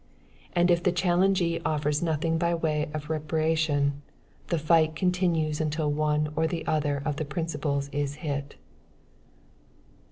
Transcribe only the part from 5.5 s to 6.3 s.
until one